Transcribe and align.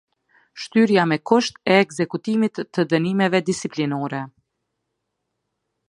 Shtyrja 0.61 1.03
me 1.09 1.17
kusht 1.31 1.59
e 1.75 1.77
ekzekutimit 1.81 2.63
të 2.77 2.87
dënimeve 2.95 3.43
disiplinore. 3.51 4.25